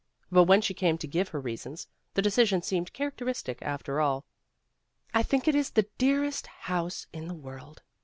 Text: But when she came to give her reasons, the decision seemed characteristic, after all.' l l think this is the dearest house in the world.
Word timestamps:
But 0.31 0.45
when 0.45 0.61
she 0.61 0.73
came 0.73 0.97
to 0.97 1.05
give 1.07 1.27
her 1.29 1.39
reasons, 1.39 1.87
the 2.15 2.23
decision 2.23 2.63
seemed 2.63 2.91
characteristic, 2.91 3.61
after 3.61 4.01
all.' 4.01 4.25
l 5.13 5.19
l 5.19 5.23
think 5.23 5.45
this 5.45 5.53
is 5.55 5.69
the 5.69 5.89
dearest 5.99 6.47
house 6.47 7.05
in 7.13 7.27
the 7.27 7.35
world. 7.35 7.83